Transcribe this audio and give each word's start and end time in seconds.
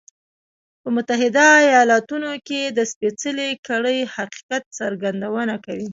په 0.81 0.87
متحده 0.95 1.47
ایالتونو 1.67 2.31
کې 2.47 2.61
د 2.67 2.79
سپېڅلې 2.91 3.49
کړۍ 3.67 3.99
حقیقت 4.15 4.63
څرګندونه 4.79 5.55
کوي. 5.65 5.89